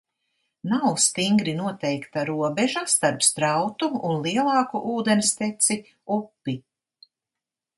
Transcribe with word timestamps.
Nav 0.69 0.95
stingri 1.01 1.53
noteikta 1.59 2.23
robeža 2.29 2.83
starp 2.93 3.25
strautu 3.27 3.91
un 4.11 4.17
lielāku 4.25 4.83
ūdensteci– 4.95 5.79
upi. 6.17 6.57